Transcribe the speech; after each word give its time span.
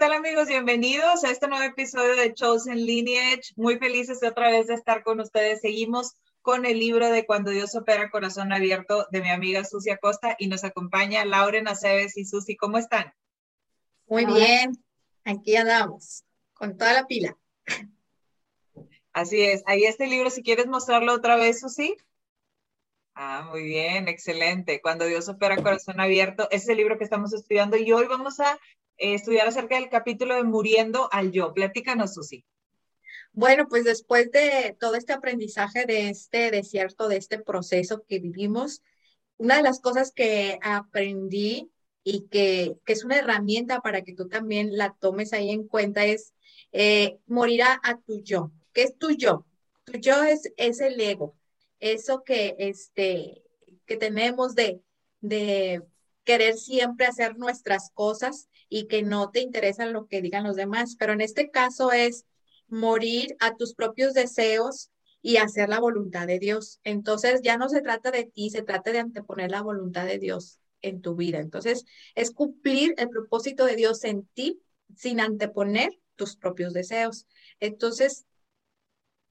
tal 0.00 0.14
amigos? 0.14 0.48
Bienvenidos 0.48 1.24
a 1.24 1.30
este 1.30 1.46
nuevo 1.46 1.62
episodio 1.62 2.16
de 2.16 2.32
Chosen 2.32 2.86
Lineage. 2.86 3.52
Muy 3.56 3.76
felices 3.76 4.18
de 4.20 4.28
otra 4.28 4.50
vez 4.50 4.68
de 4.68 4.72
estar 4.72 5.02
con 5.02 5.20
ustedes. 5.20 5.60
Seguimos 5.60 6.14
con 6.40 6.64
el 6.64 6.78
libro 6.78 7.10
de 7.10 7.26
Cuando 7.26 7.50
Dios 7.50 7.74
opera 7.74 8.08
corazón 8.08 8.50
abierto 8.50 9.06
de 9.10 9.20
mi 9.20 9.28
amiga 9.28 9.62
Susi 9.62 9.90
Acosta 9.90 10.36
y 10.38 10.46
nos 10.46 10.64
acompaña 10.64 11.26
Lauren 11.26 11.68
Aceves 11.68 12.16
y 12.16 12.24
Susi. 12.24 12.56
¿Cómo 12.56 12.78
están? 12.78 13.12
Muy 14.06 14.24
bien, 14.24 14.82
aquí 15.24 15.54
andamos, 15.56 16.24
con 16.54 16.78
toda 16.78 16.94
la 16.94 17.06
pila. 17.06 17.36
Así 19.12 19.42
es, 19.42 19.62
ahí 19.66 19.84
este 19.84 20.06
libro, 20.06 20.30
si 20.30 20.42
quieres 20.42 20.66
mostrarlo 20.66 21.12
otra 21.12 21.36
vez, 21.36 21.60
Susi. 21.60 21.94
Ah, 23.14 23.46
muy 23.50 23.64
bien, 23.64 24.08
excelente. 24.08 24.80
Cuando 24.80 25.04
Dios 25.04 25.28
opera 25.28 25.62
corazón 25.62 26.00
abierto, 26.00 26.48
es 26.50 26.66
el 26.70 26.78
libro 26.78 26.96
que 26.96 27.04
estamos 27.04 27.34
estudiando 27.34 27.76
y 27.76 27.92
hoy 27.92 28.06
vamos 28.06 28.40
a 28.40 28.58
eh, 29.00 29.14
estudiar 29.14 29.48
acerca 29.48 29.76
del 29.76 29.88
capítulo 29.88 30.34
de 30.36 30.44
Muriendo 30.44 31.08
al 31.10 31.32
Yo. 31.32 31.54
Platícanos, 31.54 32.12
Susi. 32.12 32.44
Bueno, 33.32 33.66
pues 33.66 33.84
después 33.84 34.30
de 34.30 34.76
todo 34.78 34.94
este 34.94 35.14
aprendizaje 35.14 35.86
de 35.86 36.10
este 36.10 36.50
desierto, 36.50 37.08
de 37.08 37.16
este 37.16 37.38
proceso 37.38 38.04
que 38.06 38.18
vivimos, 38.18 38.82
una 39.38 39.56
de 39.56 39.62
las 39.62 39.80
cosas 39.80 40.12
que 40.12 40.58
aprendí 40.62 41.70
y 42.04 42.28
que, 42.28 42.76
es 42.86 43.04
una 43.04 43.16
herramienta 43.16 43.80
para 43.80 44.02
que 44.02 44.14
tú 44.14 44.28
también 44.28 44.76
la 44.76 44.94
tomes 45.00 45.32
ahí 45.32 45.50
en 45.50 45.66
cuenta 45.66 46.04
es 46.04 46.34
eh, 46.72 47.18
morir 47.26 47.62
a, 47.62 47.98
tu 48.06 48.22
yo. 48.22 48.52
¿Qué 48.74 48.82
es 48.82 48.98
tu 48.98 49.12
yo? 49.12 49.46
Tu 49.84 49.98
yo 49.98 50.22
es, 50.24 50.52
es 50.58 50.80
el 50.80 51.00
ego, 51.00 51.34
eso 51.78 52.22
que, 52.22 52.54
este, 52.58 53.42
que 53.86 53.96
tenemos 53.96 54.54
de, 54.54 54.82
de 55.22 55.82
querer 56.24 56.58
siempre 56.58 57.06
hacer 57.06 57.38
nuestras 57.38 57.90
cosas 57.92 58.49
y 58.70 58.86
que 58.86 59.02
no 59.02 59.30
te 59.30 59.40
interesa 59.40 59.84
lo 59.84 60.06
que 60.06 60.22
digan 60.22 60.44
los 60.44 60.56
demás. 60.56 60.96
Pero 60.98 61.12
en 61.12 61.20
este 61.20 61.50
caso 61.50 61.92
es 61.92 62.24
morir 62.68 63.36
a 63.40 63.56
tus 63.56 63.74
propios 63.74 64.14
deseos 64.14 64.90
y 65.20 65.36
hacer 65.36 65.68
la 65.68 65.80
voluntad 65.80 66.26
de 66.26 66.38
Dios. 66.38 66.80
Entonces 66.84 67.42
ya 67.42 67.58
no 67.58 67.68
se 67.68 67.82
trata 67.82 68.10
de 68.10 68.24
ti, 68.24 68.48
se 68.48 68.62
trata 68.62 68.92
de 68.92 69.00
anteponer 69.00 69.50
la 69.50 69.60
voluntad 69.60 70.06
de 70.06 70.18
Dios 70.18 70.60
en 70.80 71.02
tu 71.02 71.16
vida. 71.16 71.40
Entonces 71.40 71.84
es 72.14 72.30
cumplir 72.30 72.94
el 72.96 73.10
propósito 73.10 73.66
de 73.66 73.76
Dios 73.76 74.04
en 74.04 74.24
ti 74.28 74.62
sin 74.96 75.20
anteponer 75.20 75.90
tus 76.16 76.36
propios 76.36 76.72
deseos. 76.72 77.26
Entonces 77.58 78.24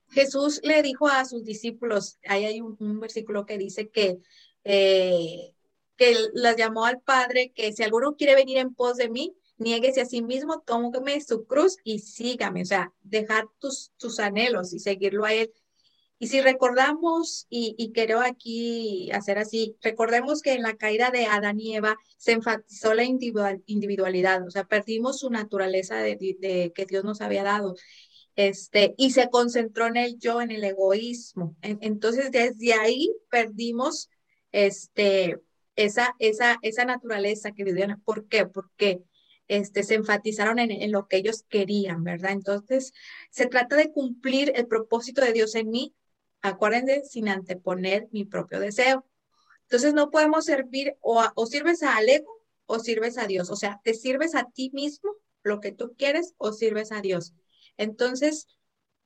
Jesús 0.09 0.59
le 0.63 0.81
dijo 0.81 1.07
a 1.07 1.25
sus 1.25 1.43
discípulos, 1.43 2.19
ahí 2.27 2.45
hay 2.45 2.61
un, 2.61 2.99
versículo 2.99 3.45
que 3.45 3.57
dice 3.57 3.89
que 3.89 4.19
eh, 4.63 5.53
que 5.99 6.15
las 6.33 6.55
llamó 6.55 6.85
al 6.85 7.01
Padre, 7.01 7.51
que 7.53 7.73
si 7.73 7.83
alguno 7.83 8.15
quiere 8.15 8.33
venir 8.33 8.57
en 8.57 8.73
pos 8.73 8.95
de 8.95 9.09
mí, 9.09 9.35
niéguese 9.57 9.99
a 10.01 10.05
sí 10.05 10.21
mismo, 10.21 10.63
tómeme 10.65 11.19
su 11.19 11.45
cruz 11.45 11.75
y 11.83 11.99
sígame, 11.99 12.61
o 12.61 12.65
sea, 12.65 12.93
dejar 13.01 13.47
tus, 13.59 13.91
tus 13.97 14.19
anhelos 14.19 14.73
y 14.73 14.79
seguirlo 14.79 15.25
a 15.25 15.33
Él. 15.33 15.51
Y 16.17 16.27
si 16.27 16.39
recordamos, 16.39 17.47
y, 17.49 17.75
y, 17.77 17.91
quiero 17.91 18.21
aquí 18.21 19.09
hacer 19.11 19.37
así, 19.37 19.75
recordemos 19.81 20.41
que 20.41 20.53
en 20.53 20.63
la 20.63 20.75
caída 20.75 21.11
de 21.11 21.25
Adán 21.25 21.59
y 21.59 21.75
Eva 21.75 21.97
se 22.17 22.31
enfatizó 22.31 22.93
la 22.93 23.03
individualidad, 23.03 24.45
o 24.45 24.49
sea, 24.49 24.65
perdimos 24.65 25.19
su 25.19 25.29
naturaleza 25.29 25.97
de, 25.97 26.15
de, 26.39 26.71
que 26.73 26.85
Dios 26.85 27.03
nos 27.03 27.21
había 27.21 27.43
dado, 27.43 27.75
este, 28.35 28.95
y 28.97 29.11
se 29.11 29.29
concentró 29.29 29.87
en 29.87 29.97
el 29.97 30.17
yo, 30.17 30.41
en 30.41 30.51
el 30.51 30.63
egoísmo. 30.63 31.57
entonces, 31.61 32.31
desde 32.31 32.73
ahí 32.73 33.09
perdimos, 33.29 34.09
este, 34.51 35.39
esa, 35.79 36.15
esa, 36.19 36.57
esa 36.61 36.83
naturaleza 36.83 37.53
que 37.53 37.63
vivían. 37.63 38.01
¿Por 38.01 38.27
qué? 38.27 38.45
Porque 38.45 39.01
este, 39.47 39.83
se 39.83 39.95
enfatizaron 39.95 40.59
en, 40.59 40.91
lo 40.91 41.07
que 41.07 41.17
ellos 41.17 41.45
querían, 41.47 42.03
¿verdad? 42.03 42.31
Entonces, 42.31 42.91
se 43.31 43.47
trata 43.47 43.77
de 43.77 43.91
cumplir 43.91 44.51
el 44.55 44.67
propósito 44.67 45.21
de 45.23 45.31
Dios 45.31 45.55
en 45.55 45.69
mí, 45.69 45.95
acuérdense, 46.41 47.03
sin 47.05 47.29
anteponer 47.29 48.09
mi 48.11 48.25
propio 48.25 48.59
deseo. 48.59 49.05
Entonces, 49.63 49.93
no 49.93 50.09
podemos 50.09 50.45
servir 50.45 50.97
o, 50.99 51.23
o 51.33 51.45
sirves 51.45 51.81
al 51.83 52.09
ego 52.09 52.43
o 52.65 52.79
sirves 52.79 53.17
a 53.17 53.25
Dios. 53.25 53.49
O 53.49 53.55
sea, 53.55 53.79
te 53.83 53.93
sirves 53.93 54.35
a 54.35 54.49
ti 54.51 54.71
mismo 54.73 55.15
lo 55.43 55.61
que 55.61 55.71
tú 55.71 55.95
quieres 55.97 56.33
o 56.37 56.51
sirves 56.51 56.91
a 56.91 57.01
Dios. 57.01 57.33
Entonces, 57.77 58.47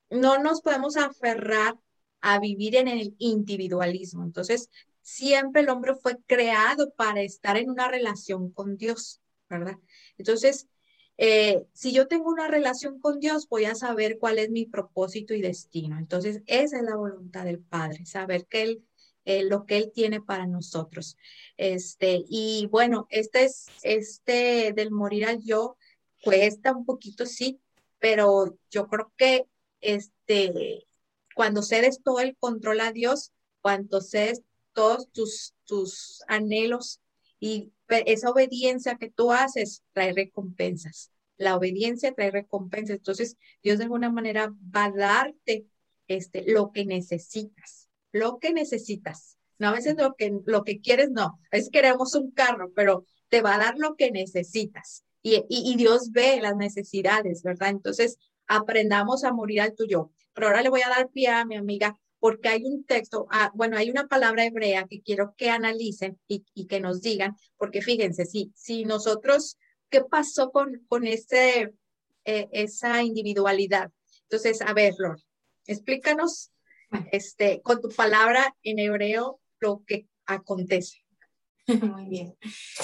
no 0.10 0.40
nos 0.40 0.62
podemos 0.62 0.98
aferrar 0.98 1.76
a 2.22 2.40
vivir 2.40 2.76
en 2.76 2.88
el 2.88 3.16
individualismo. 3.20 4.24
Entonces, 4.24 4.70
siempre 5.04 5.62
el 5.62 5.70
hombre 5.70 5.94
fue 5.96 6.18
creado 6.26 6.92
para 6.96 7.22
estar 7.22 7.58
en 7.58 7.70
una 7.70 7.88
relación 7.88 8.52
con 8.52 8.78
Dios, 8.78 9.22
¿verdad? 9.50 9.78
Entonces, 10.18 10.68
eh, 11.18 11.64
si 11.74 11.94
yo 11.94 12.08
tengo 12.08 12.30
una 12.30 12.48
relación 12.48 13.00
con 13.00 13.20
Dios, 13.20 13.48
voy 13.48 13.66
a 13.66 13.76
saber 13.76 14.18
cuál 14.18 14.40
es 14.40 14.50
mi 14.50 14.66
propósito 14.66 15.34
y 15.34 15.42
destino. 15.42 16.00
Entonces, 16.00 16.42
esa 16.48 16.78
es 16.78 16.84
la 16.84 16.96
voluntad 16.96 17.46
del 17.46 17.60
Padre, 17.60 18.06
saber 18.06 18.48
que 18.48 18.64
él, 18.64 18.86
eh, 19.26 19.44
lo 19.44 19.66
que 19.66 19.78
Él 19.78 19.92
tiene 19.94 20.22
para 20.22 20.48
nosotros. 20.48 21.18
Este, 21.58 22.24
y 22.28 22.68
bueno, 22.72 23.08
este 23.10 23.46
es, 23.46 23.68
este 23.84 24.74
del 24.74 24.92
morir 24.92 25.26
al 25.26 25.42
yo, 25.42 25.78
cuesta 26.24 26.72
un 26.76 26.86
poquito, 26.86 27.26
sí, 27.26 27.62
pero 28.00 28.58
yo 28.72 28.88
creo 28.88 29.14
que 29.18 29.46
este, 29.82 30.88
cuando 31.36 31.62
cedes 31.62 32.02
todo 32.04 32.20
el 32.20 32.36
control 32.38 32.82
a 32.82 32.92
Dios, 32.92 33.32
cuando 33.62 34.02
cedes 34.02 34.42
todos 34.74 35.10
tus, 35.12 35.54
tus 35.66 36.24
anhelos 36.28 37.00
y 37.40 37.72
esa 37.88 38.30
obediencia 38.30 38.96
que 38.96 39.10
tú 39.10 39.32
haces 39.32 39.84
trae 39.94 40.14
recompensas. 40.14 41.12
La 41.38 41.56
obediencia 41.56 42.14
trae 42.14 42.32
recompensas. 42.32 42.98
Entonces, 42.98 43.38
Dios 43.62 43.78
de 43.78 43.86
alguna 43.86 44.10
manera 44.10 44.54
va 44.76 44.86
a 44.86 44.92
darte 44.92 45.66
este, 46.08 46.44
lo 46.48 46.72
que 46.72 46.86
necesitas, 46.86 47.90
lo 48.12 48.40
que 48.40 48.54
necesitas. 48.54 49.38
No 49.60 49.70
a 49.70 49.74
veces 49.74 49.96
lo 49.98 50.16
que, 50.16 50.40
lo 50.46 50.64
que 50.64 50.80
quieres, 50.82 51.12
no. 51.12 51.40
Es 51.52 51.70
queremos 51.70 52.16
un 52.16 52.32
carro, 52.32 52.72
pero 52.76 53.06
te 53.30 53.42
va 53.42 53.56
a 53.56 53.60
dar 53.60 53.76
lo 53.78 53.96
que 53.96 54.12
necesitas. 54.12 55.04
Y, 55.22 55.36
y, 55.50 55.72
y 55.72 55.76
Dios 55.76 56.12
ve 56.12 56.40
las 56.42 56.56
necesidades, 56.56 57.44
¿verdad? 57.44 57.70
Entonces, 57.70 58.18
aprendamos 58.48 59.24
a 59.24 59.34
morir 59.34 59.62
al 59.62 59.76
tuyo. 59.76 60.12
Pero 60.34 60.48
ahora 60.48 60.62
le 60.62 60.70
voy 60.70 60.82
a 60.82 60.90
dar 60.90 61.10
pie 61.10 61.30
a 61.30 61.46
mi 61.46 61.56
amiga 61.56 61.98
porque 62.24 62.48
hay 62.48 62.64
un 62.64 62.86
texto, 62.86 63.28
ah, 63.32 63.52
bueno, 63.54 63.76
hay 63.76 63.90
una 63.90 64.08
palabra 64.08 64.46
hebrea 64.46 64.88
que 64.88 65.02
quiero 65.02 65.36
que 65.36 65.50
analicen 65.50 66.18
y, 66.26 66.46
que 66.68 66.80
nos 66.80 67.02
digan, 67.02 67.36
porque 67.58 67.82
fíjense, 67.82 68.26
si, 68.26 68.50
si 68.56 68.86
nosotros, 68.86 69.58
¿qué 69.90 70.06
pasó 70.06 70.50
con, 70.50 70.86
con 70.88 71.06
ese, 71.06 71.74
eh, 72.24 72.48
esa 72.54 73.04
individualidad? 73.04 73.92
Entonces, 74.22 74.62
a 74.62 74.72
ver, 74.72 74.94
Lord, 75.00 75.20
explícanos 75.68 76.54
este, 77.12 77.62
con 77.62 77.82
tu 77.82 77.90
palabra 77.90 78.56
en 78.64 78.80
hebreo 78.80 79.42
lo 79.60 79.84
que 79.86 80.08
acontece. 80.26 81.04
Muy 81.68 82.06
bien. 82.06 82.38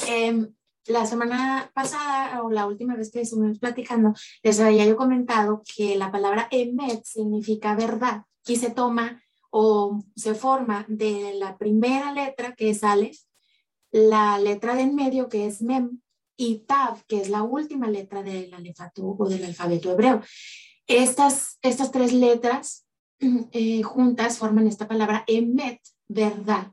Em, 0.10 0.54
la 0.88 1.06
semana 1.06 1.72
pasada 1.74 2.44
o 2.44 2.52
la 2.52 2.68
última 2.68 2.98
vez 2.98 3.10
que 3.10 3.22
estuvimos 3.22 3.60
platicando, 3.60 4.14
les 4.44 4.60
había 4.60 4.86
yo 4.86 4.98
comentado 4.98 5.64
que 5.78 5.96
la 5.96 6.12
palabra 6.12 6.50
emet 6.52 7.06
significa 7.06 7.74
verdad 7.74 8.24
y 8.46 8.58
se 8.58 8.72
toma 8.72 9.24
o 9.50 10.04
se 10.16 10.34
forma 10.36 10.86
de 10.88 11.34
la 11.36 11.58
primera 11.58 12.14
letra 12.14 12.56
que 12.56 12.70
es 12.70 12.84
Aleph, 12.84 13.18
la 13.92 14.38
letra 14.40 14.76
de 14.76 14.84
en 14.84 14.96
medio 14.96 15.30
que 15.30 15.48
es 15.48 15.62
Mem 15.62 16.02
y 16.38 16.60
Tav, 16.60 17.04
que 17.06 17.18
es 17.18 17.30
la 17.30 17.44
última 17.44 17.90
letra 17.90 18.24
del 18.24 18.54
alefato 18.54 19.16
o 19.18 19.28
del 19.28 19.44
alfabeto 19.44 19.92
hebreo. 19.92 20.22
Estas, 20.88 21.58
estas 21.62 21.92
tres 21.92 22.14
letras 22.14 22.86
eh, 23.20 23.84
juntas 23.84 24.38
forman 24.38 24.68
esta 24.68 24.88
palabra 24.88 25.24
Emet, 25.28 25.82
verdad. 26.08 26.72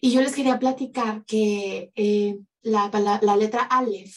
Y 0.00 0.12
yo 0.12 0.20
les 0.20 0.34
quería 0.34 0.58
platicar 0.58 1.24
que 1.24 1.90
eh, 1.94 2.38
la, 2.62 2.90
la, 3.22 3.36
letra 3.36 3.62
Aleph 3.62 4.14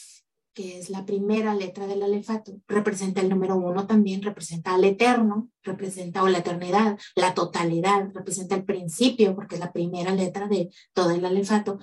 que 0.59 0.77
es 0.77 0.89
la 0.89 1.05
primera 1.05 1.55
letra 1.55 1.87
del 1.87 2.03
alefato, 2.03 2.59
representa 2.67 3.21
el 3.21 3.29
número 3.29 3.55
uno 3.55 3.87
también, 3.87 4.21
representa 4.21 4.75
al 4.75 4.83
eterno, 4.83 5.49
representa 5.63 6.21
o 6.21 6.27
la 6.27 6.39
eternidad, 6.39 6.99
la 7.15 7.33
totalidad, 7.33 8.09
representa 8.13 8.55
el 8.55 8.65
principio, 8.65 9.33
porque 9.35 9.55
es 9.55 9.61
la 9.61 9.71
primera 9.71 10.13
letra 10.13 10.49
de 10.49 10.69
todo 10.91 11.11
el 11.11 11.23
alefato. 11.23 11.79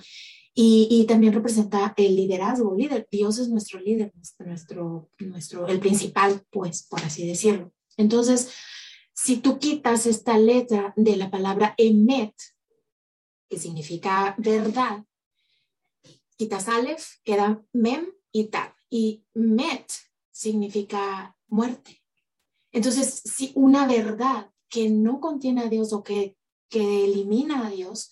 Y, 0.53 0.87
y, 0.91 1.05
también 1.07 1.33
representa 1.33 1.95
el 1.97 2.15
liderazgo, 2.15 2.75
líder. 2.75 3.07
Dios 3.09 3.39
es 3.39 3.49
nuestro 3.49 3.79
líder, 3.79 4.13
nuestro, 4.45 5.09
nuestro, 5.21 5.67
el 5.67 5.79
principal, 5.79 6.43
pues, 6.51 6.83
por 6.83 7.01
así 7.01 7.27
decirlo. 7.27 7.73
Entonces, 7.97 8.51
si 9.11 9.37
tú 9.37 9.57
quitas 9.57 10.05
esta 10.05 10.37
letra 10.37 10.93
de 10.95 11.17
la 11.17 11.31
palabra 11.31 11.73
emet, 11.77 12.35
que 13.49 13.57
significa 13.57 14.35
verdad, 14.37 15.03
quitas 16.37 16.67
alef, 16.67 17.15
queda 17.23 17.63
mem 17.73 18.16
y 18.39 18.49
Y 18.89 19.25
met 19.33 19.91
significa 20.31 21.35
muerte. 21.47 22.03
Entonces, 22.71 23.21
si 23.25 23.51
una 23.55 23.87
verdad 23.87 24.51
que 24.69 24.89
no 24.89 25.19
contiene 25.19 25.61
a 25.61 25.69
Dios 25.69 25.93
o 25.93 26.03
que, 26.03 26.37
que 26.69 27.05
elimina 27.05 27.67
a 27.67 27.69
Dios 27.69 28.11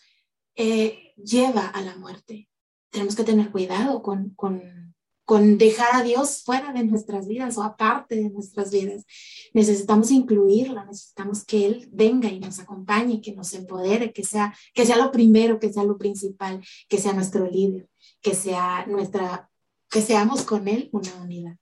eh, 0.55 1.13
lleva 1.17 1.67
a 1.67 1.81
la 1.81 1.95
muerte, 1.97 2.49
tenemos 2.89 3.15
que 3.15 3.23
tener 3.23 3.51
cuidado 3.51 4.01
con, 4.01 4.31
con, 4.31 4.95
con 5.25 5.57
dejar 5.57 5.95
a 5.95 6.03
Dios 6.03 6.43
fuera 6.43 6.71
de 6.71 6.83
nuestras 6.85 7.27
vidas 7.27 7.57
o 7.57 7.63
aparte 7.63 8.15
de 8.15 8.29
nuestras 8.29 8.71
vidas. 8.71 9.05
Necesitamos 9.53 10.11
incluirlo, 10.11 10.85
necesitamos 10.85 11.43
que 11.43 11.65
Él 11.65 11.89
venga 11.91 12.29
y 12.29 12.39
nos 12.39 12.59
acompañe, 12.59 13.21
que 13.21 13.35
nos 13.35 13.53
empodere, 13.53 14.13
que 14.13 14.23
sea, 14.23 14.55
que 14.73 14.85
sea 14.85 14.97
lo 14.97 15.11
primero, 15.11 15.59
que 15.59 15.73
sea 15.73 15.83
lo 15.83 15.97
principal, 15.97 16.63
que 16.87 16.97
sea 16.97 17.13
nuestro 17.13 17.49
líder, 17.49 17.89
que 18.21 18.33
sea 18.33 18.85
nuestra, 18.87 19.49
que 19.95 20.01
seamos 20.01 20.43
con 20.43 20.67
Él 20.67 20.89
una 20.91 21.15
unidad. 21.23 21.55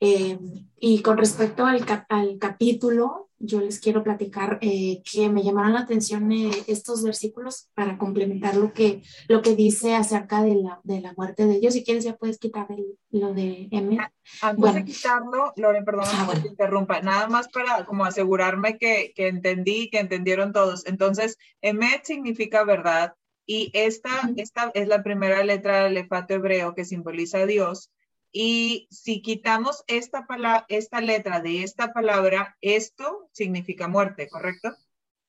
Eh, 0.00 0.38
y 0.78 1.00
con 1.00 1.16
respecto 1.16 1.64
al, 1.64 1.82
al 2.10 2.38
capítulo, 2.38 3.30
yo 3.38 3.62
les 3.62 3.80
quiero 3.80 4.04
platicar 4.04 4.58
eh, 4.60 5.00
que 5.10 5.30
me 5.30 5.42
llamaron 5.42 5.72
la 5.72 5.80
atención 5.80 6.30
eh, 6.30 6.50
estos 6.66 7.02
versículos 7.02 7.70
para 7.72 7.96
complementar 7.96 8.54
lo 8.54 8.74
que, 8.74 9.02
lo 9.28 9.40
que 9.40 9.56
dice 9.56 9.94
acerca 9.94 10.42
de 10.42 10.56
la, 10.56 10.78
de 10.84 11.00
la 11.00 11.14
muerte 11.16 11.46
de 11.46 11.58
Dios. 11.58 11.72
Si 11.72 11.84
quieres, 11.84 12.04
ya 12.04 12.16
puedes 12.16 12.38
quitar 12.38 12.66
lo 13.12 13.32
de 13.32 13.68
M. 13.70 13.96
Ah, 13.98 14.12
antes 14.42 14.74
de 14.74 14.84
quitarlo, 14.84 15.54
Loren, 15.56 15.86
perdón 15.86 16.04
ah, 16.06 16.30
que 16.34 16.40
te 16.40 16.48
interrumpa, 16.48 17.00
nada 17.00 17.28
más 17.28 17.48
para 17.48 17.86
como 17.86 18.04
asegurarme 18.04 18.76
que, 18.76 19.14
que 19.16 19.28
entendí, 19.28 19.88
que 19.88 20.00
entendieron 20.00 20.52
todos. 20.52 20.84
Entonces, 20.84 21.38
Emet 21.62 22.04
significa 22.04 22.62
verdad 22.64 23.14
y 23.48 23.70
esta, 23.72 24.10
esta 24.36 24.70
es 24.74 24.88
la 24.88 25.02
primera 25.02 25.42
letra 25.42 25.78
del 25.78 25.96
alefato 25.96 26.34
hebreo 26.34 26.74
que 26.74 26.84
simboliza 26.84 27.38
a 27.38 27.46
Dios 27.46 27.90
y 28.30 28.88
si 28.90 29.22
quitamos 29.22 29.84
esta, 29.86 30.26
palabra, 30.26 30.66
esta 30.68 31.00
letra 31.00 31.40
de 31.40 31.62
esta 31.62 31.94
palabra, 31.94 32.58
esto 32.60 33.30
significa 33.32 33.88
muerte, 33.88 34.28
¿correcto? 34.28 34.74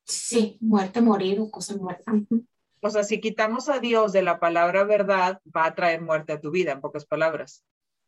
Sí, 0.04 0.57
muerte, 0.60 1.01
morir 1.01 1.39
o 1.39 1.50
cosa 1.50 1.77
muerta. 1.77 2.12
O 2.81 2.89
sea, 2.89 3.04
si 3.04 3.21
quitamos 3.21 3.69
a 3.69 3.80
Dios 3.80 4.12
de 4.12 4.22
la 4.22 4.39
palabra 4.39 4.83
verdad, 4.83 5.42
va 5.56 5.65
a 5.65 5.75
traer 5.75 6.01
muerte 6.01 6.33
a 6.33 6.42
tu 6.42 6.51
vida, 6.51 6.74
en 6.74 6.81
pocas 6.81 7.06
palabras. 7.06 7.63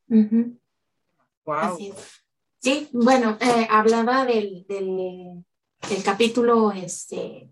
Wow. 0.09 1.95
Sí, 2.59 2.89
bueno, 2.91 3.37
eh, 3.39 3.67
hablaba 3.69 4.25
del, 4.25 4.65
del, 4.67 5.45
capítulo 6.03 6.71
este, 6.73 7.49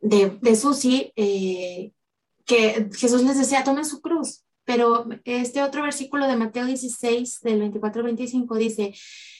de, 0.00 0.38
de 0.40 0.56
Susi, 0.56 1.12
eh, 1.16 1.92
que 2.44 2.88
Jesús 2.94 3.22
les 3.22 3.38
decía, 3.38 3.64
tomen 3.64 3.84
su 3.84 4.00
cruz. 4.00 4.44
Pero 4.64 5.06
este 5.24 5.62
otro 5.62 5.82
versículo 5.82 6.26
de 6.26 6.36
Mateo 6.36 6.66
16, 6.66 7.40
del 7.40 7.60
24 7.60 8.00
al 8.00 8.06
25, 8.06 8.56
dice, 8.56 8.94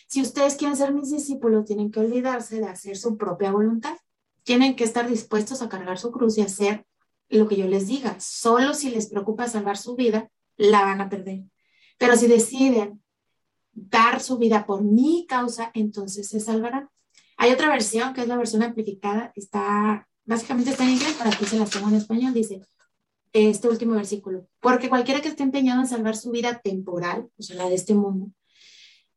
si 0.08 0.22
ustedes 0.22 0.54
quieren 0.54 0.76
ser 0.76 0.94
mis 0.94 1.10
discípulos, 1.10 1.64
tienen 1.64 1.90
que 1.90 2.00
olvidarse 2.00 2.60
de 2.60 2.66
hacer 2.66 2.96
su 2.96 3.16
propia 3.16 3.50
voluntad. 3.50 3.96
Tienen 4.44 4.76
que 4.76 4.84
estar 4.84 5.08
dispuestos 5.08 5.62
a 5.62 5.68
cargar 5.68 5.98
su 5.98 6.12
cruz 6.12 6.38
y 6.38 6.42
hacer 6.42 6.86
lo 7.28 7.48
que 7.48 7.56
yo 7.56 7.66
les 7.66 7.88
diga. 7.88 8.16
Solo 8.20 8.72
si 8.74 8.90
les 8.90 9.08
preocupa 9.08 9.48
salvar 9.48 9.76
su 9.76 9.96
vida, 9.96 10.30
la 10.56 10.82
van 10.82 11.00
a 11.00 11.08
perder. 11.08 11.42
Pero 11.98 12.16
si 12.16 12.28
deciden 12.28 13.02
dar 13.72 14.20
su 14.20 14.38
vida 14.38 14.64
por 14.64 14.82
mi 14.82 15.26
causa, 15.28 15.70
entonces 15.74 16.28
se 16.28 16.38
salvarán. 16.38 16.88
Hay 17.36 17.50
otra 17.50 17.68
versión, 17.68 18.14
que 18.14 18.22
es 18.22 18.28
la 18.28 18.36
versión 18.36 18.62
amplificada, 18.62 19.32
está, 19.34 20.08
básicamente 20.26 20.70
está 20.70 20.84
en 20.84 20.90
inglés, 20.90 21.14
para 21.14 21.30
que 21.30 21.46
se 21.46 21.58
la 21.58 21.64
tengo 21.64 21.88
en 21.88 21.94
español, 21.94 22.34
dice, 22.34 22.62
este 23.32 23.68
último 23.68 23.94
versículo, 23.94 24.48
porque 24.60 24.88
cualquiera 24.88 25.20
que 25.20 25.28
esté 25.28 25.42
empeñado 25.42 25.80
en 25.80 25.86
salvar 25.86 26.16
su 26.16 26.30
vida 26.30 26.60
temporal, 26.62 27.30
o 27.38 27.42
sea, 27.42 27.56
la 27.56 27.68
de 27.68 27.74
este 27.74 27.94
mundo, 27.94 28.30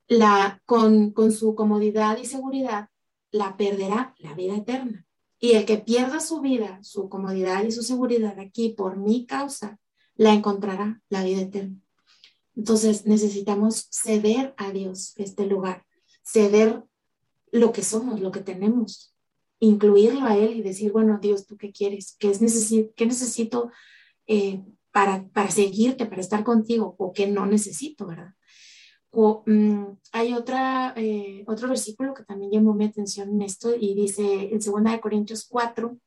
la, 0.07 0.61
con, 0.65 1.11
con 1.11 1.31
su 1.31 1.55
comodidad 1.55 2.17
y 2.17 2.25
seguridad, 2.25 2.89
la 3.31 3.57
perderá 3.57 4.15
la 4.17 4.33
vida 4.33 4.55
eterna. 4.55 5.05
Y 5.39 5.53
el 5.53 5.65
que 5.65 5.77
pierda 5.77 6.19
su 6.19 6.41
vida, 6.41 6.79
su 6.83 7.07
comodidad 7.07 7.63
y 7.63 7.71
su 7.71 7.81
seguridad 7.83 8.37
aquí 8.39 8.69
por 8.69 8.97
mi 8.97 9.25
causa, 9.25 9.79
la 10.15 10.33
encontrará 10.33 11.01
la 11.09 11.23
vida 11.23 11.41
eterna. 11.41 11.77
Entonces 12.55 13.05
necesitamos 13.05 13.87
ceder 13.89 14.53
a 14.57 14.71
Dios 14.71 15.13
este 15.15 15.45
lugar, 15.45 15.85
ceder 16.23 16.83
lo 17.51 17.71
que 17.71 17.83
somos, 17.83 18.19
lo 18.19 18.31
que 18.31 18.41
tenemos, 18.41 19.15
incluirlo 19.59 20.25
a 20.25 20.37
Él 20.37 20.57
y 20.57 20.61
decir, 20.61 20.91
bueno, 20.91 21.19
Dios, 21.21 21.45
¿tú 21.45 21.57
qué 21.57 21.71
quieres? 21.71 22.15
¿Qué, 22.19 22.29
es 22.29 22.39
qué 22.95 23.05
necesito 23.05 23.71
eh, 24.27 24.63
para, 24.91 25.27
para 25.29 25.51
seguirte, 25.51 26.05
para 26.05 26.21
estar 26.21 26.43
contigo, 26.43 26.95
o 26.97 27.13
que 27.13 27.27
no 27.27 27.45
necesito, 27.45 28.07
¿verdad? 28.07 28.33
O, 29.11 29.43
mm, 29.45 29.97
hay 30.11 30.33
otra, 30.33 30.93
eh, 30.95 31.43
otro 31.47 31.67
versículo 31.67 32.13
que 32.13 32.23
también 32.23 32.51
llamó 32.51 32.73
mi 32.73 32.85
atención 32.85 33.29
en 33.29 33.41
esto 33.41 33.75
y 33.75 33.95
dice 33.95 34.49
en 34.51 34.59
2 34.59 34.99
Corintios 35.01 35.47
4, 35.49 35.97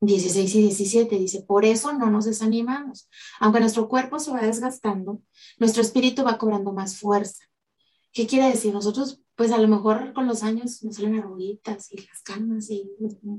16 0.00 0.54
y 0.54 0.62
17, 0.62 1.18
dice, 1.18 1.42
por 1.42 1.64
eso 1.66 1.92
no 1.92 2.10
nos 2.10 2.24
desanimamos. 2.24 3.08
Aunque 3.38 3.60
nuestro 3.60 3.88
cuerpo 3.88 4.18
se 4.18 4.30
va 4.30 4.40
desgastando, 4.40 5.20
nuestro 5.58 5.82
espíritu 5.82 6.24
va 6.24 6.38
cobrando 6.38 6.72
más 6.72 6.96
fuerza. 6.96 7.44
¿Qué 8.12 8.26
quiere 8.26 8.48
decir? 8.48 8.72
Nosotros 8.72 9.20
pues 9.40 9.52
a 9.52 9.58
lo 9.58 9.68
mejor 9.68 10.12
con 10.12 10.26
los 10.26 10.42
años 10.42 10.84
nos 10.84 10.96
salen 10.96 11.18
arruguitas 11.18 11.90
y 11.90 11.96
las 11.96 12.20
canas 12.22 12.68
y 12.68 12.90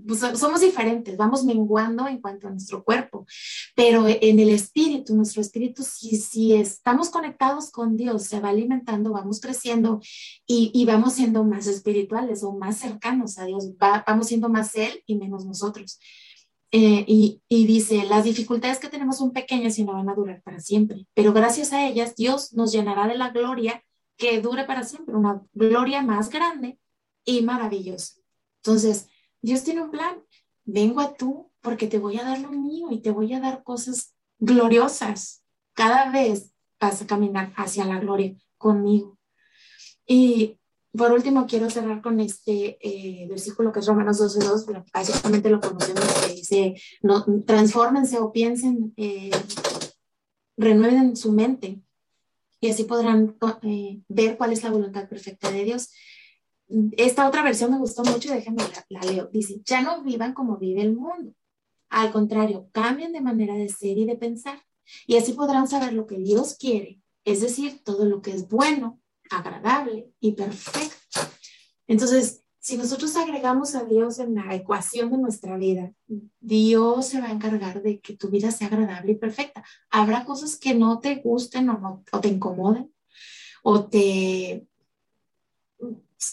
pues, 0.07 0.19
somos 0.33 0.61
diferentes, 0.61 1.15
vamos 1.15 1.45
menguando 1.45 2.07
en 2.07 2.19
cuanto 2.19 2.47
a 2.47 2.49
nuestro 2.49 2.83
cuerpo, 2.83 3.27
pero 3.75 4.07
en 4.07 4.39
el 4.39 4.49
espíritu, 4.49 5.15
nuestro 5.15 5.41
espíritu, 5.41 5.83
si, 5.83 6.17
si 6.17 6.55
estamos 6.55 7.11
conectados 7.11 7.69
con 7.69 7.97
Dios, 7.97 8.23
se 8.23 8.39
va 8.39 8.49
alimentando, 8.49 9.11
vamos 9.11 9.39
creciendo 9.39 9.99
y, 10.47 10.71
y 10.73 10.85
vamos 10.85 11.13
siendo 11.13 11.43
más 11.43 11.67
espirituales 11.67 12.41
o 12.41 12.51
más 12.51 12.77
cercanos 12.77 13.37
a 13.37 13.45
Dios, 13.45 13.69
vamos 13.77 14.25
siendo 14.25 14.49
más 14.49 14.73
Él 14.73 15.03
y 15.05 15.17
menos 15.17 15.45
nosotros. 15.45 15.99
Eh, 16.71 17.05
y, 17.05 17.43
y, 17.47 17.67
dice, 17.67 18.05
las 18.05 18.23
dificultades 18.23 18.79
que 18.79 18.89
tenemos 18.89 19.19
son 19.19 19.33
pequeñas 19.33 19.77
y 19.77 19.83
no 19.83 19.93
van 19.93 20.09
a 20.09 20.15
durar 20.15 20.41
para 20.41 20.59
siempre, 20.59 21.05
pero 21.13 21.31
gracias 21.31 21.73
a 21.73 21.85
ellas 21.85 22.15
Dios 22.15 22.53
nos 22.53 22.71
llenará 22.71 23.07
de 23.07 23.19
la 23.19 23.29
gloria 23.29 23.83
que 24.21 24.39
dure 24.39 24.65
para 24.65 24.83
siempre, 24.83 25.15
una 25.15 25.41
gloria 25.51 26.03
más 26.03 26.29
grande 26.29 26.79
y 27.25 27.41
maravillosa. 27.41 28.17
Entonces, 28.57 29.07
Dios 29.41 29.63
tiene 29.63 29.81
un 29.81 29.89
plan. 29.89 30.21
Vengo 30.63 31.01
a 31.01 31.15
tú 31.15 31.51
porque 31.59 31.87
te 31.87 31.97
voy 31.97 32.19
a 32.19 32.23
dar 32.23 32.39
lo 32.39 32.51
mío 32.51 32.89
y 32.91 33.01
te 33.01 33.09
voy 33.09 33.33
a 33.33 33.39
dar 33.39 33.63
cosas 33.63 34.13
gloriosas. 34.37 35.43
Cada 35.73 36.11
vez 36.11 36.53
vas 36.79 37.01
a 37.01 37.07
caminar 37.07 37.51
hacia 37.55 37.83
la 37.83 37.99
gloria 37.99 38.35
conmigo. 38.59 39.17
Y 40.05 40.59
por 40.95 41.11
último, 41.11 41.47
quiero 41.47 41.71
cerrar 41.71 42.03
con 42.03 42.19
este 42.19 42.77
eh, 42.79 43.25
versículo 43.27 43.71
que 43.71 43.79
es 43.79 43.87
Romanos 43.87 44.21
12.2, 44.21 44.85
básicamente 44.93 45.49
lo 45.49 45.59
conocemos, 45.59 46.05
que 46.27 46.33
dice, 46.35 46.75
no, 47.01 47.25
transfórmense 47.47 48.19
o 48.19 48.31
piensen, 48.31 48.93
eh, 48.97 49.31
renueven 50.57 51.15
su 51.15 51.31
mente 51.31 51.81
y 52.61 52.69
así 52.69 52.83
podrán 52.83 53.35
eh, 53.63 54.01
ver 54.07 54.37
cuál 54.37 54.53
es 54.53 54.63
la 54.63 54.69
voluntad 54.69 55.09
perfecta 55.09 55.51
de 55.51 55.63
Dios. 55.63 55.91
Esta 56.95 57.27
otra 57.27 57.41
versión 57.41 57.71
me 57.71 57.79
gustó 57.79 58.03
mucho, 58.03 58.31
déjenme 58.31 58.63
la, 58.87 59.01
leo. 59.01 59.29
Dice, 59.33 59.61
ya 59.65 59.81
no 59.81 60.03
vivan 60.03 60.33
como 60.33 60.57
vive 60.57 60.83
el 60.83 60.95
mundo. 60.95 61.33
Al 61.89 62.11
contrario, 62.11 62.69
cambien 62.71 63.13
de 63.13 63.19
manera 63.19 63.55
de 63.55 63.67
ser 63.67 63.97
y 63.97 64.05
de 64.05 64.15
pensar. 64.15 64.61
Y 65.07 65.17
así 65.17 65.33
podrán 65.33 65.67
saber 65.67 65.93
lo 65.93 66.05
que 66.05 66.19
Dios 66.19 66.55
quiere, 66.57 67.01
es 67.25 67.41
decir, 67.41 67.81
todo 67.83 68.05
lo 68.05 68.21
que 68.21 68.31
es 68.31 68.47
bueno, 68.47 69.01
agradable 69.31 70.11
y 70.19 70.33
perfecto. 70.33 71.19
Entonces, 71.87 72.43
si 72.61 72.77
nosotros 72.77 73.15
agregamos 73.15 73.73
a 73.73 73.85
Dios 73.85 74.19
en 74.19 74.35
la 74.35 74.53
ecuación 74.53 75.09
de 75.09 75.17
nuestra 75.17 75.57
vida, 75.57 75.91
Dios 76.39 77.07
se 77.07 77.19
va 77.19 77.29
a 77.29 77.31
encargar 77.31 77.81
de 77.81 77.99
que 77.99 78.15
tu 78.15 78.29
vida 78.29 78.51
sea 78.51 78.67
agradable 78.67 79.13
y 79.13 79.15
perfecta. 79.15 79.65
Habrá 79.89 80.25
cosas 80.25 80.57
que 80.57 80.75
no 80.75 80.99
te 80.99 81.15
gusten 81.15 81.71
o, 81.71 82.03
te 82.21 82.27
incomoden 82.27 82.93
o 83.63 83.85
te, 83.85 84.67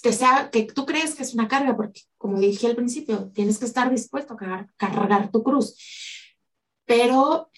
te 0.02 0.12
sea, 0.12 0.50
que 0.50 0.64
tú 0.64 0.84
crees 0.84 1.14
que 1.14 1.22
es 1.22 1.32
una 1.32 1.48
carga, 1.48 1.74
porque 1.74 2.02
como 2.18 2.38
dije 2.38 2.66
al 2.66 2.76
principio, 2.76 3.30
tienes 3.32 3.58
que 3.58 3.64
estar 3.64 3.90
dispuesto 3.90 4.36
a 4.38 4.66
cargar 4.76 5.30
tu 5.30 5.42
cruz. 5.42 5.76
Pero 6.84 7.50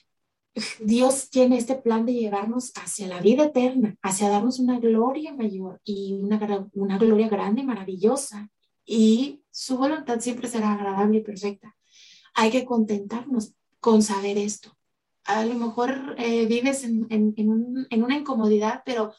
Dios 0.79 1.29
tiene 1.29 1.59
este 1.59 1.75
plan 1.75 2.07
de 2.07 2.15
llevarnos 2.15 2.71
hacia 2.77 3.09
la 3.09 3.21
vida 3.21 3.47
eterna, 3.47 3.97
hacia 4.01 4.29
darnos 4.29 4.61
una 4.61 4.79
gloria 4.79 5.35
mayor 5.35 5.81
y 5.83 6.13
una, 6.23 6.69
una 6.75 6.99
gloria 6.99 7.29
grande 7.29 7.63
y 7.63 7.67
maravillosa 7.67 8.49
y 8.93 9.45
su 9.53 9.77
voluntad 9.77 10.19
siempre 10.19 10.49
será 10.49 10.73
agradable 10.73 11.19
y 11.19 11.23
perfecta. 11.23 11.77
Hay 12.35 12.51
que 12.51 12.65
contentarnos 12.65 13.55
con 13.79 14.03
saber 14.03 14.37
esto. 14.37 14.77
A 15.23 15.45
lo 15.45 15.55
mejor 15.55 16.17
eh, 16.19 16.47
vives 16.47 16.83
en, 16.83 17.07
una 17.93 18.17
incomodidad, 18.17 18.83
pero 18.85 19.15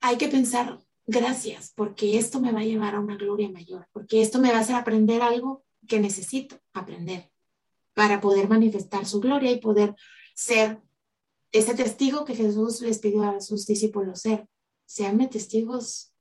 hay 0.00 0.16
que 0.16 0.28
pensar, 0.28 0.78
gracias, 1.06 1.74
porque 1.76 2.16
esto 2.16 2.40
me 2.40 2.52
va 2.52 2.60
a 2.60 2.64
llevar 2.64 2.94
a 2.94 3.00
una 3.00 3.16
gloria 3.16 3.50
mayor, 3.50 3.86
porque 3.92 4.22
esto 4.22 4.38
me 4.38 4.50
va 4.50 4.56
a 4.56 4.60
hacer 4.60 4.76
aprender 4.76 5.20
algo 5.20 5.62
que 5.86 6.00
necesito 6.00 6.58
aprender 6.72 7.30
para 7.92 8.18
poder 8.18 8.48
manifestar 8.48 9.04
su 9.04 9.20
gloria 9.20 9.50
y 9.50 9.60
poder 9.60 9.94
ser 10.34 10.80
ese 11.50 11.74
testigo 11.74 12.24
que 12.24 12.34
Jesús 12.34 12.80
les 12.80 12.98
pidió 12.98 13.24
a 13.24 13.42
sus 13.42 13.66
discípulos 13.66 14.22
ser. 14.22 14.48
Seanme 14.86 15.28
testigos 15.28 16.14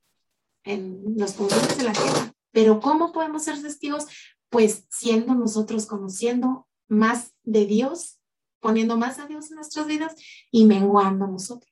en 0.65 1.01
los 1.15 1.31
confines 1.31 1.77
de 1.77 1.83
la 1.85 1.93
tierra. 1.93 2.35
Pero 2.51 2.79
¿cómo 2.79 3.11
podemos 3.11 3.43
ser 3.43 3.61
testigos? 3.61 4.07
Pues 4.49 4.85
siendo 4.89 5.33
nosotros 5.35 5.85
conociendo 5.85 6.67
más 6.87 7.33
de 7.43 7.65
Dios, 7.65 8.19
poniendo 8.59 8.97
más 8.97 9.19
a 9.19 9.27
Dios 9.27 9.49
en 9.49 9.55
nuestras 9.55 9.87
vidas 9.87 10.15
y 10.51 10.65
menguando 10.65 11.27
nosotros. 11.27 11.71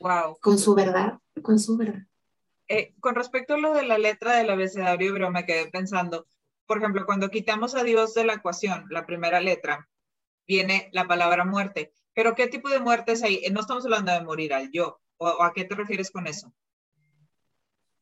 Wow. 0.00 0.38
Con 0.40 0.58
su 0.58 0.74
verdad, 0.74 1.18
con 1.42 1.58
su 1.58 1.76
verdad. 1.76 2.02
Eh, 2.68 2.94
con 3.00 3.14
respecto 3.14 3.54
a 3.54 3.58
lo 3.58 3.72
de 3.72 3.84
la 3.84 3.96
letra 3.98 4.36
del 4.36 4.50
abecedario 4.50 5.12
pero 5.12 5.30
me 5.30 5.46
quedé 5.46 5.70
pensando, 5.70 6.26
por 6.66 6.78
ejemplo, 6.78 7.06
cuando 7.06 7.30
quitamos 7.30 7.74
a 7.74 7.82
Dios 7.82 8.12
de 8.14 8.24
la 8.24 8.34
ecuación, 8.34 8.84
la 8.90 9.06
primera 9.06 9.40
letra, 9.40 9.88
viene 10.46 10.90
la 10.92 11.06
palabra 11.06 11.44
muerte. 11.44 11.92
Pero 12.14 12.34
¿qué 12.34 12.48
tipo 12.48 12.68
de 12.68 12.80
muerte 12.80 13.12
es 13.12 13.22
ahí? 13.22 13.42
No 13.52 13.60
estamos 13.60 13.84
hablando 13.84 14.12
de 14.12 14.22
morir 14.22 14.52
al 14.52 14.70
yo. 14.70 15.00
¿O, 15.16 15.42
a 15.42 15.52
qué 15.52 15.64
te 15.64 15.74
refieres 15.74 16.10
con 16.10 16.26
eso? 16.26 16.52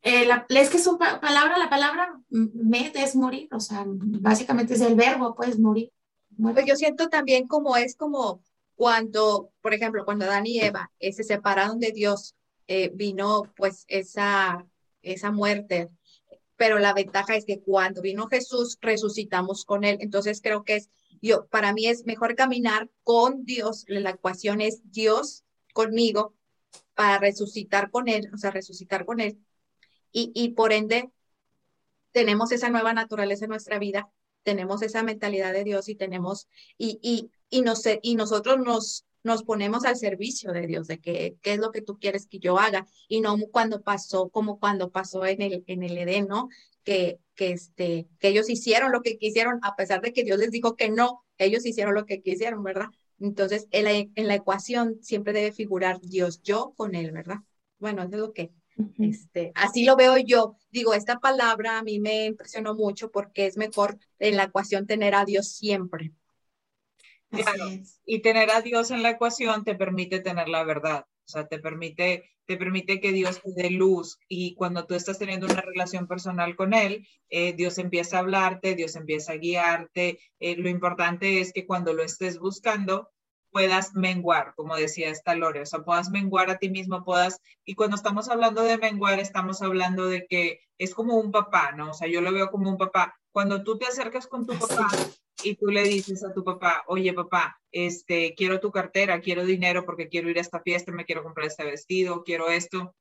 Eh, 0.03 0.29
es 0.51 0.71
que 0.71 0.79
su 0.79 0.99
palabra, 0.99 1.59
la 1.59 1.69
palabra 1.69 2.21
med 2.29 2.95
es 2.95 3.17
morir, 3.17 3.49
o 3.53 3.61
sea, 3.61 3.85
básicamente 3.87 4.75
es 4.75 4.81
el 4.81 4.95
verbo, 4.95 5.35
pues 5.35 5.59
morir. 5.59 5.93
Pues 6.41 6.67
yo 6.67 6.77
siento 6.77 7.09
también 7.09 7.49
como 7.49 7.77
es 7.77 7.97
como 7.97 8.43
cuando, 8.75 9.51
por 9.63 9.75
ejemplo, 9.75 10.05
cuando 10.05 10.27
Adán 10.27 10.47
y 10.47 10.61
Eva 10.61 10.93
eh, 11.01 11.13
se 11.13 11.25
separaron 11.25 11.81
de 11.81 11.93
Dios, 11.93 12.37
eh, 12.69 12.91
vino 12.95 13.45
pues 13.57 13.85
esa, 13.89 14.67
esa 15.03 15.31
muerte. 15.31 15.89
Pero 16.57 16.79
la 16.79 16.93
ventaja 16.93 17.35
es 17.37 17.45
que 17.45 17.61
cuando 17.61 18.03
vino 18.03 18.29
Jesús, 18.29 18.79
resucitamos 18.81 19.65
con 19.65 19.85
él. 19.85 19.99
Entonces 20.01 20.41
creo 20.43 20.63
que 20.63 20.77
es, 20.77 20.91
yo, 21.23 21.47
para 21.47 21.73
mí 21.73 21.87
es 21.87 22.07
mejor 22.07 22.37
caminar 22.37 22.91
con 23.03 23.45
Dios. 23.45 23.85
La 23.89 24.11
ecuación 24.11 24.61
es 24.61 24.83
Dios 24.91 25.45
conmigo 25.73 26.35
para 26.95 27.19
resucitar 27.19 27.91
con 27.91 28.09
él, 28.09 28.31
o 28.33 28.39
sea, 28.39 28.51
resucitar 28.51 29.05
con 29.05 29.21
él 29.21 29.39
y, 30.19 30.49
por 30.51 30.73
ende 30.73 31.11
tenemos 32.13 32.51
esa 32.51 32.71
nueva 32.71 32.95
naturaleza 32.95 33.45
en 33.45 33.51
nuestra 33.51 33.79
vida, 33.79 34.11
tenemos 34.43 34.81
esa 34.83 35.03
mentalidad 35.03 35.53
de 35.53 35.65
Dios 35.65 35.89
y 35.91 35.95
tenemos, 35.95 36.49
y, 36.79 36.99
y, 37.03 37.31
y, 37.51 37.61
nos, 37.61 37.83
y 38.01 38.15
nosotros 38.15 38.59
nos, 38.59 39.05
nos 39.23 39.43
ponemos 39.43 39.85
al 39.85 39.97
servicio 39.97 40.53
de 40.53 40.67
Dios, 40.67 40.87
de 40.87 40.99
qué 41.01 41.37
es 41.43 41.59
lo 41.59 41.73
que 41.73 41.83
tú 41.83 41.99
quieres 41.99 42.27
que 42.27 42.39
yo 42.39 42.59
haga, 42.59 42.87
y 43.09 43.21
no 43.21 43.37
cuando 43.51 43.83
pasó, 43.83 44.31
como 44.31 44.59
cuando 44.59 44.91
pasó 44.91 45.27
en 45.27 45.43
el, 45.43 45.65
en 45.67 45.83
el 45.83 45.99
Edén, 45.99 46.27
¿no? 46.29 46.49
Que, 46.85 47.19
que, 47.35 47.51
este, 47.51 48.09
que 48.19 48.29
ellos 48.29 48.49
hicieron 48.49 48.93
lo 48.93 49.03
que 49.03 49.19
quisieron, 49.19 49.59
a 49.63 49.77
pesar 49.77 50.01
de 50.01 50.13
que 50.13 50.25
Dios 50.25 50.39
les 50.39 50.51
dijo 50.51 50.77
que 50.77 50.89
no, 50.89 51.25
ellos 51.37 51.67
hicieron 51.67 51.95
lo 51.95 52.07
que 52.07 52.23
quisieron, 52.23 52.63
¿verdad? 52.63 52.87
Entonces, 53.19 53.67
en 53.71 53.85
la, 53.85 53.91
en 53.93 54.29
la 54.29 54.35
ecuación 54.35 54.99
siempre 55.03 55.33
debe 55.33 55.53
figurar 55.53 56.01
Dios, 56.01 56.41
yo 56.43 56.73
con 56.77 56.95
él, 56.95 57.11
¿verdad? 57.13 57.39
Bueno, 57.79 58.03
eso 58.03 58.15
es 58.15 58.21
lo 58.21 58.33
que, 58.33 58.53
este, 58.99 59.53
así 59.55 59.85
lo 59.85 59.97
veo 59.97 60.17
yo. 60.19 60.57
Digo, 60.71 60.95
esta 60.95 61.19
palabra 61.19 61.79
a 61.79 61.83
mí 61.83 61.99
me 62.01 62.27
impresionó 62.27 62.75
mucho 62.75 63.11
porque 63.11 63.47
es 63.47 63.57
mejor 63.57 63.99
en 64.19 64.37
la 64.37 64.45
ecuación 64.45 64.87
tener 64.87 65.15
a 65.15 65.25
Dios 65.25 65.49
siempre. 65.49 66.13
Y 68.05 68.21
tener 68.21 68.51
a 68.51 68.61
Dios 68.61 68.91
en 68.91 69.03
la 69.03 69.11
ecuación 69.11 69.65
te 69.65 69.75
permite 69.75 70.21
tener 70.21 70.49
la 70.49 70.65
verdad. 70.65 71.07
O 71.27 71.29
sea, 71.29 71.47
te 71.49 71.59
permite, 71.59 72.31
te 72.47 72.57
permite 72.57 73.01
que 73.01 73.13
Dios 73.13 73.41
te 73.43 73.51
dé 73.55 73.71
luz 73.71 74.19
y 74.29 74.55
cuando 74.55 74.87
tú 74.87 74.95
estás 74.95 75.19
teniendo 75.19 75.47
una 75.47 75.61
relación 75.61 76.07
personal 76.07 76.55
con 76.55 76.73
Él, 76.73 77.07
eh, 77.31 77.53
Dios 77.55 77.79
empieza 77.79 78.17
a 78.17 78.21
hablarte, 78.21 78.77
Dios 78.77 78.95
empieza 78.95 79.33
a 79.33 79.37
guiarte. 79.37 80.21
Eh, 80.39 80.57
lo 80.57 80.69
importante 80.69 81.41
es 81.41 81.53
que 81.53 81.67
cuando 81.67 81.93
lo 81.93 82.05
estés 82.05 82.39
buscando, 82.39 83.11
puedas 83.57 83.95
menguar, 83.95 84.53
como 84.55 84.77
decía 84.77 85.09
esta 85.09 85.35
Lore, 85.35 85.63
o 85.63 85.65
sea, 85.65 85.81
puedas 85.81 86.11
menguar 86.11 86.51
a 86.51 86.59
ti 86.59 86.69
mismo, 86.69 87.03
puedas, 87.03 87.41
y 87.65 87.75
cuando 87.75 87.97
estamos 87.97 88.29
hablando 88.29 88.63
de 88.63 88.77
menguar, 88.77 89.19
estamos 89.19 89.63
hablando 89.63 90.09
de 90.09 90.27
que 90.27 90.61
es 90.77 90.95
como 90.95 91.17
un 91.17 91.33
papá, 91.33 91.73
¿no? 91.73 91.93
O 91.93 91.95
sea, 91.95 92.07
yo 92.07 92.21
lo 92.21 92.35
veo 92.35 92.51
como 92.51 92.69
un 92.69 92.77
papá. 92.77 93.19
Cuando 93.33 93.65
tú 93.65 93.79
te 93.79 93.87
acercas 93.87 94.27
con 94.27 94.47
tu 94.47 94.59
papá 94.59 94.89
y 95.43 95.55
tú 95.55 95.69
le 95.69 95.85
dices 95.85 96.23
a 96.23 96.35
tu 96.35 96.45
papá, 96.45 96.85
oye 96.87 97.15
papá, 97.15 97.59
este, 97.73 98.35
quiero 98.37 98.61
tu 98.61 98.71
cartera, 98.71 99.23
quiero 99.23 99.47
dinero 99.47 99.87
porque 99.87 100.11
quiero 100.11 100.29
ir 100.29 100.37
a 100.37 100.43
esta 100.43 100.61
fiesta, 100.61 100.93
me 100.93 101.07
quiero 101.07 101.23
comprar 101.23 101.47
este 101.47 101.65
vestido, 101.65 102.25
quiero 102.25 102.51
esto, 102.51 102.95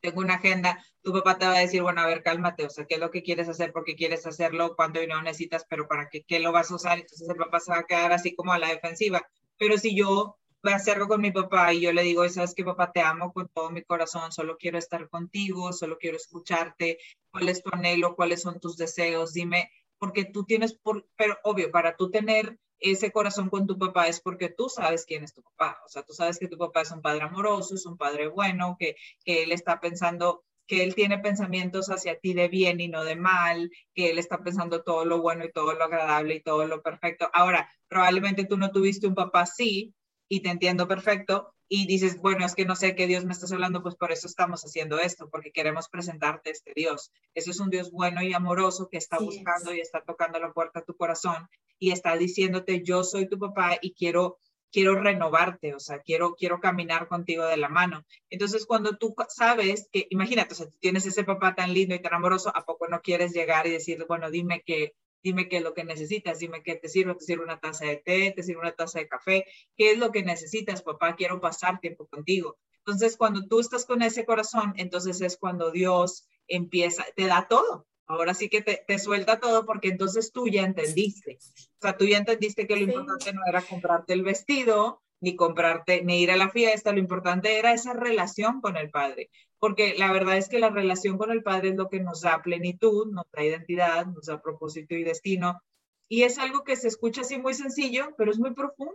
tengo 0.00 0.22
una 0.22 0.36
agenda, 0.36 0.82
tu 1.02 1.12
papá 1.12 1.36
te 1.36 1.44
va 1.44 1.56
a 1.56 1.58
decir, 1.58 1.82
bueno, 1.82 2.00
a 2.00 2.06
ver, 2.06 2.22
cálmate, 2.22 2.64
o 2.64 2.70
sea, 2.70 2.86
¿qué 2.86 2.94
es 2.94 3.00
lo 3.00 3.10
que 3.10 3.22
quieres 3.22 3.50
hacer? 3.50 3.72
¿Por 3.72 3.84
qué 3.84 3.94
quieres 3.94 4.26
hacerlo? 4.26 4.74
¿Cuánto 4.74 5.00
dinero 5.00 5.20
necesitas? 5.20 5.66
¿Pero 5.68 5.86
para 5.86 6.08
qué, 6.08 6.22
qué 6.26 6.40
lo 6.40 6.50
vas 6.50 6.70
a 6.70 6.76
usar? 6.76 6.98
Entonces 6.98 7.28
el 7.28 7.36
papá 7.36 7.60
se 7.60 7.72
va 7.72 7.80
a 7.80 7.84
quedar 7.84 8.10
así 8.10 8.34
como 8.34 8.54
a 8.54 8.58
la 8.58 8.68
defensiva. 8.68 9.22
Pero 9.62 9.78
si 9.78 9.94
yo 9.94 10.40
me 10.64 10.72
acerco 10.72 11.06
con 11.06 11.20
mi 11.20 11.30
papá 11.30 11.72
y 11.72 11.82
yo 11.82 11.92
le 11.92 12.02
digo, 12.02 12.28
sabes 12.28 12.52
que 12.52 12.64
papá, 12.64 12.90
te 12.90 13.00
amo 13.00 13.32
con 13.32 13.46
todo 13.46 13.70
mi 13.70 13.84
corazón, 13.84 14.32
solo 14.32 14.56
quiero 14.58 14.76
estar 14.76 15.08
contigo, 15.08 15.72
solo 15.72 15.98
quiero 15.98 16.16
escucharte, 16.16 16.98
cuál 17.30 17.48
es 17.48 17.62
tu 17.62 17.70
anhelo, 17.72 18.16
cuáles 18.16 18.42
son 18.42 18.58
tus 18.58 18.76
deseos, 18.76 19.34
dime, 19.34 19.70
porque 19.98 20.24
tú 20.24 20.42
tienes, 20.42 20.74
por, 20.74 21.06
pero 21.14 21.38
obvio, 21.44 21.70
para 21.70 21.94
tú 21.94 22.10
tener 22.10 22.58
ese 22.80 23.12
corazón 23.12 23.50
con 23.50 23.68
tu 23.68 23.78
papá 23.78 24.08
es 24.08 24.20
porque 24.20 24.48
tú 24.48 24.68
sabes 24.68 25.06
quién 25.06 25.22
es 25.22 25.32
tu 25.32 25.44
papá, 25.44 25.80
o 25.86 25.88
sea, 25.88 26.02
tú 26.02 26.12
sabes 26.12 26.40
que 26.40 26.48
tu 26.48 26.58
papá 26.58 26.80
es 26.80 26.90
un 26.90 27.00
padre 27.00 27.22
amoroso, 27.22 27.76
es 27.76 27.86
un 27.86 27.96
padre 27.96 28.26
bueno, 28.26 28.74
que, 28.80 28.96
que 29.24 29.44
él 29.44 29.52
está 29.52 29.78
pensando 29.78 30.42
que 30.66 30.82
él 30.84 30.94
tiene 30.94 31.18
pensamientos 31.18 31.88
hacia 31.88 32.18
ti 32.18 32.34
de 32.34 32.48
bien 32.48 32.80
y 32.80 32.88
no 32.88 33.04
de 33.04 33.16
mal, 33.16 33.70
que 33.94 34.10
él 34.10 34.18
está 34.18 34.42
pensando 34.42 34.82
todo 34.82 35.04
lo 35.04 35.20
bueno 35.20 35.44
y 35.44 35.52
todo 35.52 35.74
lo 35.74 35.84
agradable 35.84 36.36
y 36.36 36.42
todo 36.42 36.66
lo 36.66 36.82
perfecto. 36.82 37.28
Ahora, 37.32 37.68
probablemente 37.88 38.44
tú 38.44 38.56
no 38.56 38.70
tuviste 38.70 39.06
un 39.06 39.14
papá 39.14 39.42
así 39.42 39.94
y 40.28 40.40
te 40.40 40.50
entiendo 40.50 40.88
perfecto 40.88 41.54
y 41.68 41.86
dices, 41.86 42.20
bueno, 42.20 42.44
es 42.44 42.54
que 42.54 42.66
no 42.66 42.76
sé 42.76 42.94
qué 42.94 43.06
Dios 43.06 43.24
me 43.24 43.32
estás 43.32 43.50
hablando, 43.50 43.82
pues 43.82 43.94
por 43.96 44.12
eso 44.12 44.26
estamos 44.26 44.62
haciendo 44.62 44.98
esto, 44.98 45.30
porque 45.30 45.52
queremos 45.52 45.88
presentarte 45.88 46.50
este 46.50 46.72
Dios. 46.76 47.10
Eso 47.34 47.50
es 47.50 47.60
un 47.60 47.70
Dios 47.70 47.90
bueno 47.90 48.22
y 48.22 48.34
amoroso 48.34 48.88
que 48.90 48.98
está 48.98 49.18
buscando 49.18 49.74
y 49.74 49.80
está 49.80 50.02
tocando 50.02 50.38
la 50.38 50.52
puerta 50.52 50.80
a 50.80 50.84
tu 50.84 50.94
corazón 50.96 51.48
y 51.78 51.90
está 51.92 52.16
diciéndote, 52.16 52.82
yo 52.82 53.04
soy 53.04 53.26
tu 53.26 53.38
papá 53.38 53.78
y 53.80 53.94
quiero 53.94 54.36
quiero 54.72 54.96
renovarte, 54.96 55.74
o 55.74 55.80
sea, 55.80 56.00
quiero, 56.00 56.34
quiero 56.34 56.60
caminar 56.60 57.06
contigo 57.06 57.44
de 57.44 57.58
la 57.58 57.68
mano. 57.68 58.04
Entonces, 58.30 58.66
cuando 58.66 58.96
tú 58.96 59.14
sabes 59.28 59.88
que, 59.92 60.06
imagínate, 60.10 60.54
o 60.54 60.56
sea, 60.56 60.66
tienes 60.80 61.06
ese 61.06 61.24
papá 61.24 61.54
tan 61.54 61.74
lindo 61.74 61.94
y 61.94 62.00
tan 62.00 62.14
amoroso, 62.14 62.50
¿a 62.54 62.64
poco 62.64 62.88
no 62.88 63.00
quieres 63.02 63.32
llegar 63.32 63.66
y 63.66 63.70
decir, 63.70 64.04
bueno, 64.08 64.30
dime 64.30 64.62
qué, 64.64 64.94
dime 65.22 65.48
qué 65.48 65.58
es 65.58 65.62
lo 65.62 65.74
que 65.74 65.84
necesitas, 65.84 66.38
dime 66.38 66.62
qué 66.62 66.74
te 66.74 66.88
sirve, 66.88 67.14
te 67.14 67.24
sirve 67.24 67.44
una 67.44 67.60
taza 67.60 67.84
de 67.84 67.96
té, 67.96 68.32
te 68.34 68.42
sirve 68.42 68.60
una 68.60 68.72
taza 68.72 68.98
de 68.98 69.08
café, 69.08 69.46
qué 69.76 69.92
es 69.92 69.98
lo 69.98 70.10
que 70.10 70.22
necesitas, 70.22 70.82
papá, 70.82 71.14
quiero 71.16 71.40
pasar 71.40 71.78
tiempo 71.78 72.06
contigo. 72.06 72.58
Entonces, 72.78 73.16
cuando 73.16 73.46
tú 73.46 73.60
estás 73.60 73.84
con 73.84 74.02
ese 74.02 74.24
corazón, 74.24 74.72
entonces 74.76 75.20
es 75.20 75.36
cuando 75.36 75.70
Dios 75.70 76.26
empieza, 76.48 77.04
te 77.14 77.26
da 77.26 77.46
todo, 77.48 77.86
Ahora 78.06 78.34
sí 78.34 78.48
que 78.48 78.62
te, 78.62 78.98
suelta 78.98 79.40
todo 79.40 79.64
porque 79.64 79.88
entonces 79.88 80.32
tú 80.32 80.48
ya 80.48 80.62
entendiste. 80.62 81.38
O 81.40 81.80
sea, 81.80 81.96
tú 81.96 82.06
ya 82.06 82.18
entendiste 82.18 82.66
que 82.66 82.76
lo 82.76 82.82
importante 82.82 83.32
no 83.32 83.40
era 83.46 83.62
comprarte 83.62 84.12
el 84.12 84.22
vestido, 84.22 85.02
ni 85.20 85.36
comprarte, 85.36 86.02
ni 86.02 86.20
ir 86.20 86.30
a 86.30 86.36
la 86.36 86.50
fiesta, 86.50 86.92
lo 86.92 86.98
importante 86.98 87.58
era 87.58 87.72
esa 87.72 87.92
relación 87.94 88.60
con 88.60 88.76
el 88.76 88.90
Padre. 88.90 89.30
Porque 89.58 89.94
la 89.96 90.12
verdad 90.12 90.36
es 90.36 90.48
que 90.48 90.58
la 90.58 90.70
relación 90.70 91.16
con 91.16 91.30
el 91.30 91.44
Padre 91.44 91.70
es 91.70 91.76
lo 91.76 91.88
que 91.88 92.00
nos 92.00 92.22
da 92.22 92.42
plenitud, 92.42 93.06
nos 93.12 93.26
da 93.32 93.44
identidad, 93.44 94.06
nos 94.06 94.26
da 94.26 94.42
propósito 94.42 94.96
y 94.96 95.04
destino. 95.04 95.62
Y 96.08 96.24
es 96.24 96.38
algo 96.38 96.64
que 96.64 96.76
se 96.76 96.88
escucha 96.88 97.20
así 97.20 97.38
muy 97.38 97.54
sencillo, 97.54 98.14
pero 98.18 98.32
es 98.32 98.38
muy 98.38 98.52
profundo. 98.52 98.92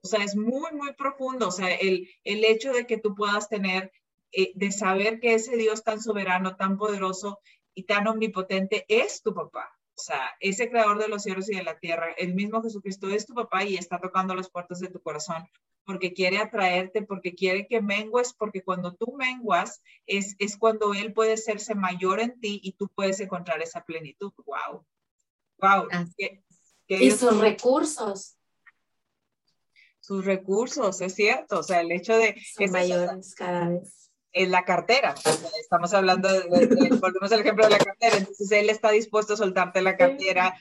O 0.00 0.06
sea, 0.06 0.22
es 0.24 0.36
muy, 0.36 0.72
muy 0.72 0.92
profundo. 0.94 1.48
O 1.48 1.50
sea, 1.50 1.74
el, 1.74 2.08
el 2.22 2.44
hecho 2.44 2.72
de 2.72 2.86
que 2.86 2.98
tú 2.98 3.16
puedas 3.16 3.48
tener, 3.48 3.90
eh, 4.30 4.52
de 4.54 4.70
saber 4.70 5.18
que 5.18 5.34
ese 5.34 5.56
Dios 5.56 5.82
tan 5.82 6.00
soberano, 6.00 6.56
tan 6.56 6.78
poderoso, 6.78 7.40
y 7.78 7.84
tan 7.84 8.08
omnipotente 8.08 8.84
es 8.88 9.22
tu 9.22 9.32
papá. 9.32 9.70
O 9.96 10.00
sea, 10.00 10.30
ese 10.40 10.68
creador 10.68 10.98
de 10.98 11.06
los 11.06 11.22
cielos 11.22 11.48
y 11.48 11.54
de 11.54 11.62
la 11.62 11.78
tierra, 11.78 12.12
el 12.18 12.34
mismo 12.34 12.60
Jesucristo 12.60 13.08
es 13.08 13.24
tu 13.24 13.34
papá 13.34 13.62
y 13.62 13.76
está 13.76 14.00
tocando 14.00 14.34
las 14.34 14.50
puertas 14.50 14.80
de 14.80 14.88
tu 14.88 15.00
corazón 15.00 15.48
porque 15.84 16.12
quiere 16.12 16.38
atraerte, 16.38 17.02
porque 17.02 17.36
quiere 17.36 17.68
que 17.68 17.80
mengues, 17.80 18.32
porque 18.32 18.64
cuando 18.64 18.94
tú 18.96 19.14
menguas 19.16 19.80
es, 20.06 20.34
es 20.40 20.56
cuando 20.56 20.92
Él 20.92 21.12
puede 21.12 21.36
serse 21.36 21.76
mayor 21.76 22.18
en 22.18 22.40
ti 22.40 22.60
y 22.64 22.72
tú 22.72 22.88
puedes 22.88 23.20
encontrar 23.20 23.62
esa 23.62 23.84
plenitud. 23.84 24.32
¡Wow! 24.44 24.84
¡Wow! 25.58 25.88
y 26.88 27.10
sus 27.12 27.38
recursos. 27.38 28.36
Sus 30.00 30.24
recursos, 30.24 31.00
es 31.00 31.14
cierto. 31.14 31.60
O 31.60 31.62
sea, 31.62 31.80
el 31.80 31.92
hecho 31.92 32.16
de... 32.16 32.34
Son 32.56 32.72
mayores 32.72 33.36
cada 33.36 33.68
vez 33.68 33.98
en 34.32 34.50
la 34.50 34.64
cartera. 34.64 35.14
Estamos 35.60 35.94
hablando, 35.94 36.28
de, 36.28 36.48
volvemos 37.00 37.32
al 37.32 37.40
ejemplo 37.40 37.64
de 37.64 37.70
la 37.70 37.78
cartera. 37.78 38.16
Entonces, 38.16 38.50
él 38.52 38.70
está 38.70 38.90
dispuesto 38.90 39.34
a 39.34 39.36
soltarte 39.36 39.82
la 39.82 39.96
cartera 39.96 40.54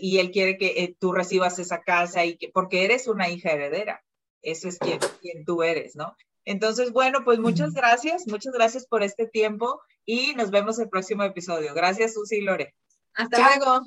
y 0.00 0.18
él 0.18 0.30
quiere 0.30 0.56
que 0.56 0.82
eh, 0.82 0.96
tú 0.98 1.12
recibas 1.12 1.58
esa 1.58 1.82
casa 1.82 2.24
y 2.24 2.36
que, 2.36 2.48
porque 2.48 2.84
eres 2.84 3.08
una 3.08 3.28
hija 3.28 3.50
heredera. 3.50 4.04
Eso 4.42 4.68
es 4.68 4.78
quien, 4.78 4.98
quien 5.20 5.44
tú 5.44 5.62
eres, 5.62 5.96
¿no? 5.96 6.16
Entonces, 6.44 6.92
bueno, 6.92 7.24
pues 7.24 7.38
muchas 7.38 7.74
gracias, 7.74 8.26
muchas 8.26 8.54
gracias 8.54 8.86
por 8.86 9.02
este 9.02 9.26
tiempo 9.26 9.82
y 10.06 10.34
nos 10.34 10.50
vemos 10.50 10.78
el 10.78 10.88
próximo 10.88 11.22
episodio. 11.22 11.74
Gracias, 11.74 12.14
Susi 12.14 12.36
y 12.36 12.40
Lore. 12.40 12.74
Hasta 13.14 13.56
luego. 13.56 13.86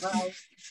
Bye. 0.00 0.66